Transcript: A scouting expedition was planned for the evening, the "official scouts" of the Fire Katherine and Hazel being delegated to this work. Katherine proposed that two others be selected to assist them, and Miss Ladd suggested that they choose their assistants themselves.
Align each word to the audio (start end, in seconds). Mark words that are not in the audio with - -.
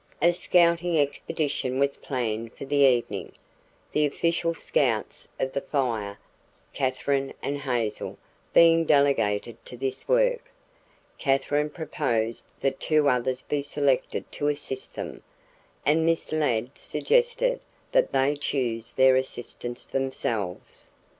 A 0.19 0.33
scouting 0.33 0.97
expedition 0.99 1.77
was 1.77 1.95
planned 1.95 2.53
for 2.55 2.65
the 2.65 2.77
evening, 2.87 3.33
the 3.91 4.03
"official 4.07 4.55
scouts" 4.55 5.27
of 5.39 5.53
the 5.53 5.61
Fire 5.61 6.17
Katherine 6.73 7.35
and 7.43 7.59
Hazel 7.59 8.17
being 8.51 8.85
delegated 8.85 9.63
to 9.65 9.77
this 9.77 10.07
work. 10.09 10.51
Katherine 11.19 11.69
proposed 11.69 12.47
that 12.61 12.79
two 12.79 13.07
others 13.09 13.43
be 13.43 13.61
selected 13.61 14.31
to 14.31 14.47
assist 14.47 14.95
them, 14.95 15.21
and 15.85 16.03
Miss 16.03 16.31
Ladd 16.31 16.75
suggested 16.79 17.59
that 17.91 18.11
they 18.11 18.35
choose 18.35 18.93
their 18.93 19.15
assistants 19.15 19.85
themselves. 19.85 20.89